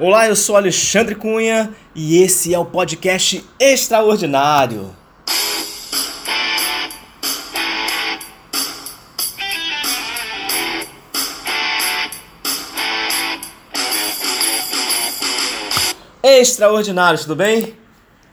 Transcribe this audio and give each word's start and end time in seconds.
Olá, 0.00 0.28
eu 0.28 0.36
sou 0.36 0.54
Alexandre 0.54 1.16
Cunha 1.16 1.74
e 1.92 2.22
esse 2.22 2.54
é 2.54 2.58
o 2.58 2.64
podcast 2.64 3.44
Extraordinário. 3.58 4.94
Extraordinário, 16.22 17.18
tudo 17.18 17.34
bem? 17.34 17.74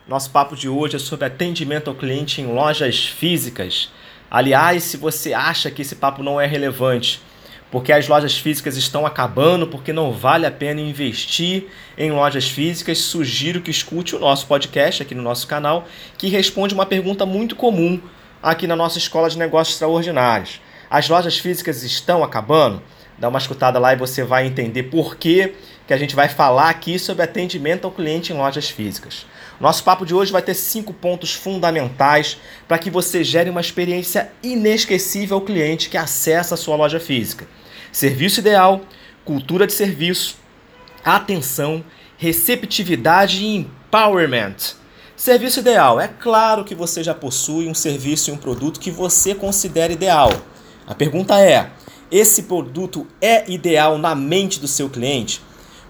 Nosso 0.07 0.29
papo 0.29 0.55
de 0.55 0.69
hoje 0.69 0.97
é 0.97 0.99
sobre 0.99 1.25
atendimento 1.25 1.89
ao 1.89 1.95
cliente 1.95 2.41
em 2.41 2.45
lojas 2.45 3.07
físicas. 3.07 3.91
Aliás, 4.29 4.83
se 4.83 4.97
você 4.97 5.33
acha 5.33 5.71
que 5.71 5.81
esse 5.81 5.95
papo 5.95 6.21
não 6.21 6.39
é 6.39 6.45
relevante, 6.45 7.23
porque 7.75 7.91
as 7.91 8.07
lojas 8.07 8.37
físicas 8.37 8.77
estão 8.77 9.05
acabando, 9.05 9.67
porque 9.67 9.91
não 9.91 10.09
vale 10.09 10.45
a 10.45 10.51
pena 10.51 10.79
investir 10.79 11.65
em 11.97 12.09
lojas 12.09 12.47
físicas, 12.47 12.99
sugiro 12.99 13.59
que 13.59 13.69
escute 13.69 14.15
o 14.15 14.19
nosso 14.19 14.47
podcast 14.47 15.03
aqui 15.03 15.13
no 15.13 15.21
nosso 15.21 15.45
canal, 15.45 15.85
que 16.17 16.29
responde 16.29 16.73
uma 16.73 16.85
pergunta 16.85 17.25
muito 17.25 17.53
comum 17.53 17.99
aqui 18.41 18.65
na 18.65 18.77
nossa 18.77 18.97
Escola 18.97 19.29
de 19.29 19.37
Negócios 19.37 19.75
Extraordinários. 19.75 20.61
As 20.89 21.09
lojas 21.09 21.37
físicas 21.37 21.83
estão 21.83 22.23
acabando? 22.23 22.81
Dá 23.17 23.27
uma 23.27 23.39
escutada 23.39 23.77
lá 23.77 23.91
e 23.91 23.97
você 23.97 24.23
vai 24.23 24.47
entender 24.47 24.83
por 24.83 25.17
que, 25.17 25.53
que 25.85 25.93
a 25.93 25.97
gente 25.97 26.15
vai 26.15 26.29
falar 26.29 26.69
aqui 26.69 26.97
sobre 26.97 27.23
atendimento 27.23 27.83
ao 27.83 27.91
cliente 27.91 28.31
em 28.31 28.37
lojas 28.37 28.69
físicas. 28.69 29.25
Nosso 29.59 29.83
papo 29.83 30.05
de 30.05 30.15
hoje 30.15 30.31
vai 30.31 30.41
ter 30.41 30.53
cinco 30.53 30.93
pontos 30.93 31.33
fundamentais 31.33 32.37
para 32.69 32.77
que 32.77 32.89
você 32.89 33.21
gere 33.21 33.49
uma 33.49 33.59
experiência 33.59 34.31
inesquecível 34.41 35.35
ao 35.35 35.41
cliente 35.41 35.89
que 35.89 35.97
acessa 35.97 36.55
a 36.55 36.57
sua 36.57 36.77
loja 36.77 37.01
física. 37.01 37.45
Serviço 37.95 38.41
ideal, 38.41 38.81
cultura 39.23 39.65
de 39.65 39.71
serviço, 39.71 40.35
atenção, 41.01 41.81
receptividade 42.17 43.41
e 43.41 43.55
empowerment. 43.55 44.75
Serviço 45.15 45.61
ideal. 45.61 45.97
É 45.97 46.09
claro 46.09 46.65
que 46.65 46.75
você 46.75 47.01
já 47.01 47.13
possui 47.13 47.69
um 47.69 47.73
serviço 47.73 48.29
e 48.29 48.33
um 48.33 48.37
produto 48.37 48.81
que 48.81 48.91
você 48.91 49.33
considera 49.33 49.93
ideal. 49.93 50.29
A 50.85 50.93
pergunta 50.93 51.39
é: 51.39 51.71
esse 52.11 52.43
produto 52.43 53.07
é 53.21 53.49
ideal 53.49 53.97
na 53.97 54.13
mente 54.13 54.59
do 54.59 54.67
seu 54.67 54.89
cliente? 54.89 55.41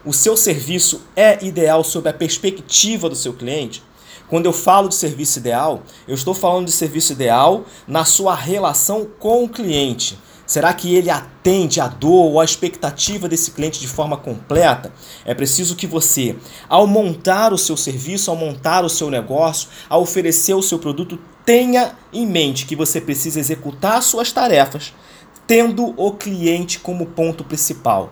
O 0.05 0.13
seu 0.13 0.37
serviço 0.37 1.01
é 1.15 1.43
ideal 1.43 1.83
sob 1.83 2.07
a 2.07 2.13
perspectiva 2.13 3.09
do 3.09 3.15
seu 3.15 3.33
cliente? 3.33 3.81
Quando 4.27 4.45
eu 4.45 4.53
falo 4.53 4.89
de 4.89 4.95
serviço 4.95 5.39
ideal, 5.39 5.81
eu 6.07 6.13
estou 6.13 6.35
falando 6.35 6.67
de 6.67 6.71
serviço 6.71 7.13
ideal 7.13 7.65
na 7.87 8.05
sua 8.05 8.35
relação 8.35 9.07
com 9.19 9.43
o 9.43 9.49
cliente. 9.49 10.19
Será 10.45 10.73
que 10.73 10.95
ele 10.95 11.09
atende 11.09 11.81
a 11.81 11.87
dor 11.87 12.31
ou 12.31 12.39
a 12.39 12.45
expectativa 12.45 13.27
desse 13.27 13.51
cliente 13.51 13.79
de 13.79 13.87
forma 13.87 14.15
completa? 14.15 14.93
É 15.25 15.33
preciso 15.33 15.75
que 15.75 15.87
você, 15.87 16.35
ao 16.69 16.85
montar 16.85 17.51
o 17.51 17.57
seu 17.57 17.75
serviço, 17.75 18.29
ao 18.29 18.37
montar 18.37 18.85
o 18.85 18.89
seu 18.89 19.09
negócio, 19.09 19.69
ao 19.89 20.01
oferecer 20.01 20.53
o 20.53 20.61
seu 20.61 20.77
produto, 20.77 21.19
tenha 21.45 21.95
em 22.13 22.25
mente 22.27 22.65
que 22.65 22.75
você 22.75 23.01
precisa 23.01 23.39
executar 23.39 24.01
suas 24.03 24.31
tarefas 24.31 24.93
tendo 25.47 25.93
o 25.95 26.11
cliente 26.11 26.79
como 26.79 27.05
ponto 27.05 27.43
principal 27.43 28.11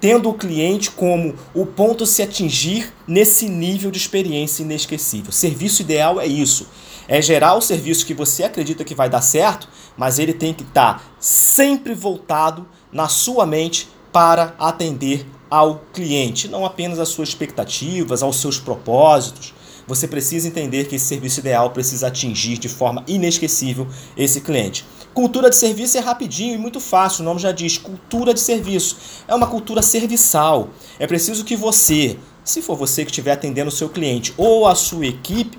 tendo 0.00 0.30
o 0.30 0.34
cliente 0.34 0.90
como 0.90 1.34
o 1.54 1.66
ponto 1.66 2.06
se 2.06 2.22
atingir 2.22 2.90
nesse 3.06 3.48
nível 3.48 3.90
de 3.90 3.98
experiência 3.98 4.62
inesquecível. 4.62 5.30
Serviço 5.30 5.82
ideal 5.82 6.18
é 6.18 6.26
isso. 6.26 6.66
É 7.10 7.20
gerar 7.20 7.56
o 7.56 7.60
serviço 7.60 8.06
que 8.06 8.14
você 8.14 8.44
acredita 8.44 8.84
que 8.84 8.94
vai 8.94 9.10
dar 9.10 9.20
certo, 9.20 9.68
mas 9.96 10.20
ele 10.20 10.32
tem 10.32 10.54
que 10.54 10.62
estar 10.62 11.02
sempre 11.18 11.92
voltado 11.92 12.68
na 12.92 13.08
sua 13.08 13.44
mente 13.44 13.88
para 14.12 14.54
atender 14.56 15.26
ao 15.50 15.82
cliente, 15.92 16.46
não 16.46 16.64
apenas 16.64 17.00
às 17.00 17.08
suas 17.08 17.30
expectativas, 17.30 18.22
aos 18.22 18.40
seus 18.40 18.60
propósitos. 18.60 19.52
Você 19.88 20.06
precisa 20.06 20.46
entender 20.46 20.86
que 20.86 20.94
esse 20.94 21.04
serviço 21.06 21.40
ideal 21.40 21.70
precisa 21.70 22.06
atingir 22.06 22.58
de 22.58 22.68
forma 22.68 23.02
inesquecível 23.08 23.88
esse 24.16 24.40
cliente. 24.40 24.86
Cultura 25.12 25.50
de 25.50 25.56
serviço 25.56 25.98
é 25.98 26.00
rapidinho 26.00 26.54
e 26.54 26.58
muito 26.58 26.78
fácil, 26.78 27.22
o 27.22 27.24
nome 27.24 27.40
já 27.40 27.50
diz, 27.50 27.76
cultura 27.76 28.32
de 28.32 28.38
serviço. 28.38 28.96
É 29.26 29.34
uma 29.34 29.48
cultura 29.48 29.82
serviçal. 29.82 30.68
É 30.96 31.08
preciso 31.08 31.44
que 31.44 31.56
você, 31.56 32.16
se 32.44 32.62
for 32.62 32.76
você 32.76 33.04
que 33.04 33.10
estiver 33.10 33.32
atendendo 33.32 33.68
o 33.68 33.72
seu 33.72 33.88
cliente 33.88 34.32
ou 34.36 34.68
a 34.68 34.76
sua 34.76 35.06
equipe, 35.06 35.58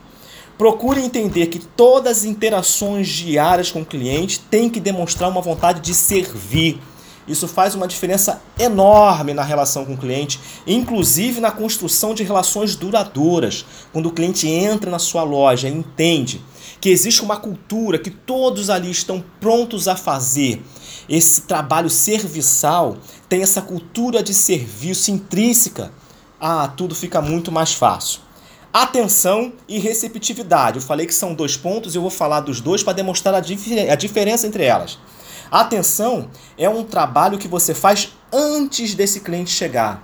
procure 0.57 1.01
entender 1.01 1.47
que 1.47 1.59
todas 1.59 2.19
as 2.19 2.23
interações 2.25 3.07
diárias 3.07 3.72
com 3.72 3.81
o 3.81 3.85
cliente 3.85 4.39
têm 4.39 4.69
que 4.69 4.79
demonstrar 4.79 5.29
uma 5.29 5.41
vontade 5.41 5.81
de 5.81 5.94
servir. 5.94 6.79
Isso 7.28 7.47
faz 7.47 7.75
uma 7.75 7.88
diferença 7.88 8.41
enorme 8.59 9.34
na 9.34 9.44
relação 9.44 9.85
com 9.85 9.94
o 9.94 9.97
cliente, 9.97 10.39
inclusive 10.66 11.39
na 11.39 11.51
construção 11.51 12.13
de 12.13 12.23
relações 12.23 12.75
duradouras. 12.75 13.66
Quando 13.94 14.07
o 14.07 14.12
cliente 14.12 14.47
entra 14.47 14.89
na 14.89 15.00
sua 15.00 15.23
loja, 15.23 15.69
entende 15.69 16.44
que 16.79 16.89
existe 16.89 17.22
uma 17.22 17.38
cultura 17.38 18.00
que 18.00 18.09
todos 18.09 18.69
ali 18.69 18.89
estão 18.89 19.23
prontos 19.39 19.88
a 19.88 19.95
fazer. 19.95 20.63
Esse 21.07 21.41
trabalho 21.41 21.89
serviçal 21.89 22.97
tem 23.29 23.44
essa 23.44 23.62
cultura 23.62 24.23
de 24.23 24.33
serviço 24.33 25.12
intrínseca. 25.12 25.91
Ah, 26.39 26.68
tudo 26.75 26.95
fica 26.95 27.22
muito 27.22 27.51
mais 27.51 27.73
fácil. 27.73 28.22
Atenção 28.74 29.52
e 29.68 29.80
receptividade. 29.80 30.78
Eu 30.78 30.82
falei 30.82 31.06
que 31.06 31.14
são 31.14 31.34
dois 31.34 31.58
pontos, 31.58 31.94
eu 31.94 32.02
vou 32.02 32.09
falar 32.09 32.40
dos 32.40 32.62
dois 32.62 32.82
para 32.82 32.94
demonstrar 32.94 33.34
a, 33.36 33.42
difer 33.42 33.92
a 33.92 33.96
diferença 33.96 34.48
entre 34.48 34.64
elas. 34.64 34.98
Atenção 35.52 36.30
é 36.58 36.70
um 36.70 36.84
trabalho 36.84 37.38
que 37.38 37.50
você 37.50 37.74
faz 37.74 38.14
antes 38.31 38.96
desse 38.96 39.20
cliente 39.20 39.52
chegar. 39.52 40.02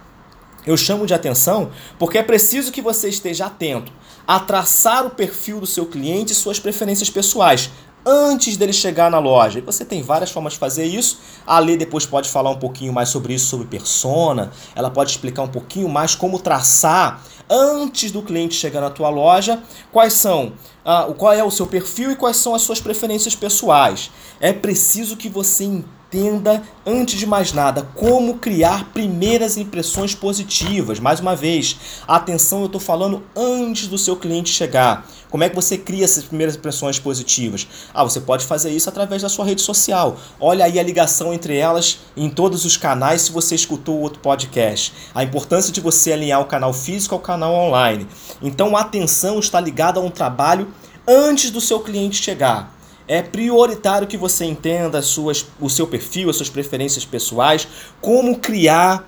Eu 0.65 0.75
chamo 0.75 1.05
de 1.05 1.13
atenção 1.13 1.71
porque 1.97 2.17
é 2.17 2.23
preciso 2.23 2.73
que 2.73 2.81
você 2.81 3.07
esteja 3.07 3.45
atento 3.45 3.89
a 4.27 4.37
traçar 4.37 5.05
o 5.05 5.11
perfil 5.11 5.61
do 5.61 5.65
seu 5.65 5.85
cliente 5.85 6.33
e 6.33 6.35
suas 6.35 6.59
preferências 6.59 7.09
pessoais 7.09 7.71
antes 8.07 8.55
dele 8.55 8.71
chegar 8.71 9.11
na 9.11 9.19
loja. 9.19 9.59
E 9.59 9.61
você 9.61 9.83
tem 9.83 10.01
várias 10.01 10.31
formas 10.31 10.53
de 10.53 10.59
fazer 10.59 10.85
isso. 10.85 11.19
A 11.45 11.59
Lê 11.59 11.75
depois 11.75 12.05
pode 12.05 12.29
falar 12.29 12.49
um 12.49 12.57
pouquinho 12.57 12.93
mais 12.93 13.09
sobre 13.09 13.33
isso, 13.33 13.47
sobre 13.47 13.67
persona. 13.67 14.51
Ela 14.73 14.89
pode 14.89 15.11
explicar 15.11 15.41
um 15.41 15.49
pouquinho 15.49 15.89
mais 15.89 16.15
como 16.15 16.39
traçar 16.39 17.21
antes 17.49 18.11
do 18.11 18.21
cliente 18.21 18.55
chegar 18.55 18.81
na 18.81 18.89
tua 18.89 19.09
loja, 19.09 19.61
quais 19.91 20.13
são, 20.13 20.53
uh, 20.85 21.13
qual 21.13 21.33
é 21.33 21.43
o 21.43 21.51
seu 21.51 21.65
perfil 21.65 22.11
e 22.11 22.15
quais 22.15 22.37
são 22.37 22.53
as 22.53 22.61
suas 22.61 22.79
preferências 22.79 23.35
pessoais. 23.35 24.11
É 24.39 24.51
preciso 24.51 25.15
que 25.15 25.29
você 25.29 25.63
entenda 25.63 25.96
entenda, 26.07 26.63
antes 26.85 27.19
de 27.19 27.25
mais 27.25 27.51
nada, 27.51 27.85
como 27.93 28.37
criar 28.37 28.91
primeiras 28.93 29.57
impressões 29.57 30.15
positivas. 30.15 30.99
Mais 30.99 31.19
uma 31.19 31.35
vez, 31.35 31.77
atenção, 32.07 32.61
eu 32.61 32.67
estou 32.67 32.79
falando 32.79 33.23
antes 33.35 33.87
do 33.87 33.97
seu 33.97 34.15
cliente 34.15 34.49
chegar. 34.49 35.05
Como 35.29 35.43
é 35.43 35.49
que 35.49 35.55
você 35.55 35.77
cria 35.77 36.05
essas 36.05 36.23
primeiras 36.23 36.55
impressões 36.55 36.97
positivas? 36.97 37.67
Ah, 37.93 38.03
você 38.03 38.21
pode 38.21 38.45
fazer 38.45 38.71
isso 38.71 38.87
através 38.87 39.21
da 39.21 39.27
sua 39.27 39.43
rede 39.43 39.61
social. 39.61 40.17
Olha 40.39 40.63
aí 40.63 40.79
a 40.79 40.83
ligação 40.83 41.33
entre 41.33 41.57
elas 41.57 41.99
em 42.15 42.29
todos 42.29 42.63
os 42.63 42.77
canais 42.77 43.23
se 43.23 43.31
você 43.31 43.55
escutou 43.55 43.97
o 43.97 44.01
outro 44.01 44.19
podcast. 44.21 44.93
A 45.13 45.23
importância 45.23 45.73
de 45.73 45.81
você 45.81 46.13
alinhar 46.13 46.39
o 46.39 46.45
canal 46.45 46.71
físico 46.71 47.15
ao 47.15 47.19
canal 47.19 47.53
online. 47.53 48.07
Então, 48.41 48.77
a 48.77 48.81
atenção 48.81 49.39
está 49.39 49.59
ligada 49.59 49.99
a 49.99 50.03
um 50.03 50.09
trabalho 50.09 50.69
antes 51.05 51.51
do 51.51 51.59
seu 51.59 51.81
cliente 51.81 52.23
chegar 52.23 52.76
é 53.07 53.21
prioritário 53.21 54.07
que 54.07 54.17
você 54.17 54.45
entenda 54.45 54.99
as 54.99 55.05
suas, 55.05 55.45
o 55.59 55.69
seu 55.69 55.87
perfil, 55.87 56.29
as 56.29 56.35
suas 56.35 56.49
preferências 56.49 57.05
pessoais, 57.05 57.67
como 58.01 58.37
criar 58.39 59.07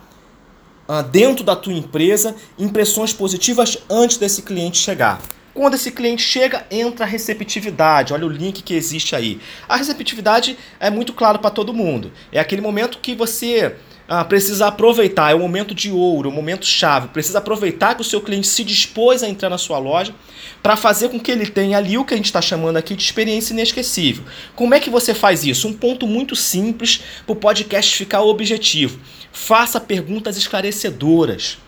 uh, 0.87 1.03
dentro 1.03 1.43
da 1.43 1.55
tua 1.55 1.73
empresa 1.73 2.35
impressões 2.57 3.13
positivas 3.13 3.77
antes 3.89 4.17
desse 4.17 4.41
cliente 4.41 4.77
chegar. 4.77 5.21
Quando 5.53 5.73
esse 5.73 5.91
cliente 5.91 6.21
chega, 6.21 6.65
entra 6.69 7.05
a 7.05 7.07
receptividade. 7.07 8.13
Olha 8.13 8.25
o 8.25 8.29
link 8.29 8.61
que 8.61 8.73
existe 8.73 9.15
aí. 9.15 9.39
A 9.67 9.77
receptividade 9.77 10.57
é 10.79 10.89
muito 10.89 11.13
claro 11.13 11.39
para 11.39 11.49
todo 11.49 11.73
mundo. 11.73 12.11
É 12.31 12.39
aquele 12.39 12.61
momento 12.61 12.99
que 12.99 13.15
você 13.15 13.75
ah, 14.07 14.25
precisa 14.25 14.65
aproveitar, 14.65 15.31
é 15.31 15.35
o 15.35 15.39
momento 15.39 15.75
de 15.75 15.91
ouro, 15.91 16.29
o 16.29 16.31
momento 16.31 16.65
chave. 16.65 17.09
Precisa 17.09 17.37
aproveitar 17.37 17.93
que 17.93 18.01
o 18.01 18.03
seu 18.03 18.19
cliente 18.19 18.47
se 18.47 18.63
dispôs 18.63 19.21
a 19.21 19.29
entrar 19.29 19.49
na 19.49 19.57
sua 19.59 19.77
loja 19.77 20.15
para 20.63 20.75
fazer 20.75 21.09
com 21.09 21.19
que 21.19 21.31
ele 21.31 21.45
tenha 21.45 21.77
ali 21.77 21.95
o 21.95 22.03
que 22.03 22.15
a 22.15 22.17
gente 22.17 22.25
está 22.25 22.41
chamando 22.41 22.77
aqui 22.77 22.95
de 22.95 23.03
experiência 23.03 23.53
inesquecível. 23.53 24.23
Como 24.55 24.73
é 24.73 24.79
que 24.79 24.89
você 24.89 25.13
faz 25.13 25.45
isso? 25.45 25.67
Um 25.67 25.73
ponto 25.73 26.07
muito 26.07 26.35
simples 26.35 27.03
para 27.23 27.33
o 27.33 27.35
podcast 27.35 27.95
ficar 27.95 28.21
objetivo. 28.21 28.99
Faça 29.31 29.79
perguntas 29.79 30.37
esclarecedoras. 30.37 31.59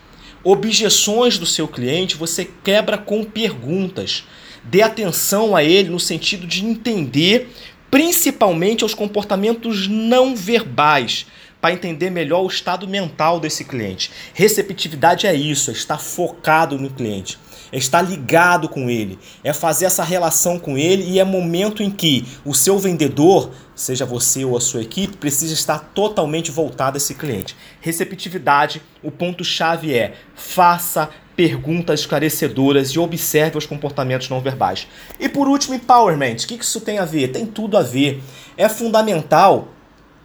Objeções 0.44 1.38
do 1.38 1.46
seu 1.46 1.68
cliente 1.68 2.16
você 2.16 2.48
quebra 2.64 2.98
com 2.98 3.24
perguntas. 3.24 4.24
Dê 4.64 4.82
atenção 4.82 5.54
a 5.54 5.62
ele 5.62 5.88
no 5.88 6.00
sentido 6.00 6.46
de 6.46 6.64
entender 6.64 7.50
principalmente 7.90 8.82
aos 8.82 8.94
comportamentos 8.94 9.86
não 9.86 10.34
verbais 10.34 11.26
para 11.60 11.74
entender 11.74 12.10
melhor 12.10 12.42
o 12.42 12.48
estado 12.48 12.88
mental 12.88 13.38
desse 13.38 13.64
cliente. 13.64 14.10
Receptividade 14.34 15.26
é 15.26 15.34
isso, 15.34 15.70
é 15.70 15.74
estar 15.74 15.98
focado 15.98 16.76
no 16.76 16.90
cliente. 16.90 17.38
É 17.72 17.78
estar 17.78 18.02
ligado 18.02 18.68
com 18.68 18.90
ele, 18.90 19.18
é 19.42 19.52
fazer 19.52 19.86
essa 19.86 20.04
relação 20.04 20.58
com 20.58 20.76
ele 20.76 21.02
e 21.04 21.18
é 21.18 21.24
momento 21.24 21.82
em 21.82 21.90
que 21.90 22.26
o 22.44 22.54
seu 22.54 22.78
vendedor, 22.78 23.50
seja 23.74 24.04
você 24.04 24.44
ou 24.44 24.56
a 24.56 24.60
sua 24.60 24.82
equipe, 24.82 25.16
precisa 25.16 25.54
estar 25.54 25.78
totalmente 25.94 26.50
voltado 26.50 26.96
a 26.96 26.98
esse 26.98 27.14
cliente. 27.14 27.56
Receptividade, 27.80 28.82
o 29.02 29.10
ponto-chave 29.10 29.94
é 29.94 30.14
faça 30.34 31.08
perguntas 31.34 32.00
esclarecedoras 32.00 32.90
e 32.90 32.98
observe 32.98 33.56
os 33.56 33.66
comportamentos 33.66 34.28
não 34.28 34.40
verbais. 34.40 34.86
E 35.18 35.28
por 35.28 35.48
último, 35.48 35.74
empowerment. 35.74 36.36
O 36.36 36.46
que 36.46 36.54
isso 36.54 36.80
tem 36.80 36.98
a 36.98 37.04
ver? 37.06 37.28
Tem 37.28 37.46
tudo 37.46 37.78
a 37.78 37.82
ver. 37.82 38.22
É 38.56 38.68
fundamental, 38.68 39.68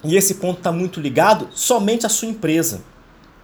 e 0.03 0.15
esse 0.15 0.35
ponto 0.35 0.57
está 0.57 0.71
muito 0.71 0.99
ligado, 0.99 1.47
somente 1.53 2.05
à 2.05 2.09
sua 2.09 2.27
empresa. 2.27 2.83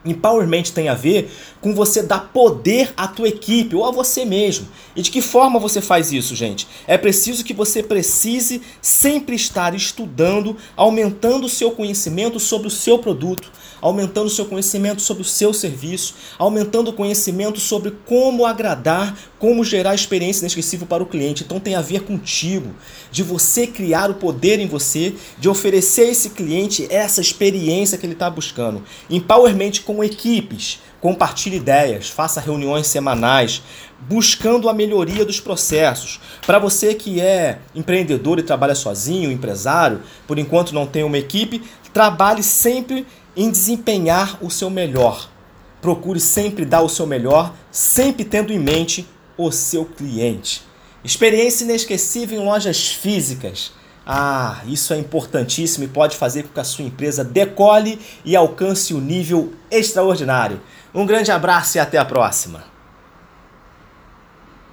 Empowerment 0.05 0.63
tem 0.73 0.89
a 0.89 0.93
ver 0.93 1.31
com 1.61 1.73
você 1.73 2.03
dar 2.03 2.31
poder 2.33 2.93
à 2.97 3.07
tua 3.07 3.29
equipe 3.29 3.75
ou 3.75 3.85
a 3.85 3.91
você 3.91 4.25
mesmo. 4.25 4.67
E 4.95 5.01
de 5.01 5.09
que 5.09 5.21
forma 5.21 5.59
você 5.59 5.81
faz 5.81 6.11
isso, 6.11 6.35
gente? 6.35 6.67
É 6.87 6.97
preciso 6.97 7.43
que 7.43 7.53
você 7.53 7.81
precise 7.81 8.61
sempre 8.81 9.35
estar 9.35 9.73
estudando, 9.73 10.57
aumentando 10.75 11.45
o 11.45 11.49
seu 11.49 11.71
conhecimento 11.71 12.39
sobre 12.39 12.67
o 12.67 12.71
seu 12.71 12.99
produto, 12.99 13.51
aumentando 13.83 14.29
seu 14.29 14.45
conhecimento 14.45 15.01
sobre 15.01 15.23
o 15.23 15.25
seu 15.25 15.53
serviço, 15.53 16.15
aumentando 16.39 16.89
o 16.89 16.93
conhecimento 16.93 17.59
sobre 17.59 17.91
como 18.05 18.45
agradar, 18.45 19.13
como 19.37 19.61
gerar 19.61 19.93
experiência 19.93 20.43
inesquecível 20.43 20.87
para 20.87 21.03
o 21.03 21.05
cliente. 21.05 21.43
Então 21.43 21.59
tem 21.59 21.75
a 21.75 21.81
ver 21.81 22.03
contigo, 22.03 22.73
de 23.11 23.21
você 23.21 23.67
criar 23.67 24.09
o 24.09 24.13
poder 24.13 24.57
em 24.61 24.67
você, 24.67 25.13
de 25.37 25.49
oferecer 25.49 26.03
a 26.03 26.11
esse 26.11 26.29
cliente 26.29 26.87
essa 26.89 27.19
experiência 27.19 27.97
que 27.97 28.05
ele 28.05 28.13
está 28.13 28.29
buscando. 28.29 28.81
Empowerment 29.09 29.81
com 29.83 30.01
equipes, 30.01 30.79
compartilhe 31.01 31.57
ideias, 31.57 32.07
faça 32.09 32.39
reuniões 32.39 32.87
semanais, 32.87 33.61
buscando 33.99 34.69
a 34.69 34.73
melhoria 34.73 35.25
dos 35.25 35.41
processos. 35.41 36.21
Para 36.45 36.57
você 36.57 36.95
que 36.95 37.19
é 37.19 37.59
empreendedor 37.75 38.39
e 38.39 38.43
trabalha 38.43 38.75
sozinho, 38.75 39.29
empresário, 39.29 40.01
por 40.25 40.39
enquanto 40.39 40.73
não 40.73 40.87
tem 40.87 41.03
uma 41.03 41.17
equipe, 41.17 41.61
trabalhe 41.93 42.41
sempre 42.41 43.05
em 43.35 43.49
desempenhar 43.49 44.37
o 44.41 44.49
seu 44.49 44.69
melhor. 44.69 45.29
Procure 45.81 46.19
sempre 46.19 46.65
dar 46.65 46.81
o 46.81 46.89
seu 46.89 47.05
melhor, 47.05 47.53
sempre 47.71 48.23
tendo 48.23 48.53
em 48.53 48.59
mente 48.59 49.07
o 49.37 49.51
seu 49.51 49.85
cliente. 49.85 50.63
Experiência 51.03 51.63
inesquecível 51.63 52.41
em 52.41 52.45
lojas 52.45 52.87
físicas 52.87 53.73
ah, 54.05 54.61
isso 54.67 54.93
é 54.93 54.97
importantíssimo 54.97 55.85
e 55.85 55.87
pode 55.87 56.17
fazer 56.17 56.43
com 56.43 56.53
que 56.53 56.59
a 56.59 56.63
sua 56.63 56.83
empresa 56.83 57.23
decole 57.23 57.99
e 58.25 58.35
alcance 58.35 58.93
um 58.93 58.99
nível 58.99 59.53
extraordinário. 59.71 60.61
Um 60.93 61.05
grande 61.05 61.31
abraço 61.31 61.77
e 61.77 61.79
até 61.79 61.97
a 61.97 62.05
próxima! 62.05 62.72